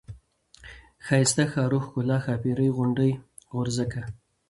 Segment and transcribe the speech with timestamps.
[1.05, 3.11] ښايسته، ښارو، ښکلا، ښاپيرۍ، غونډۍ،
[3.53, 3.99] غورځکه،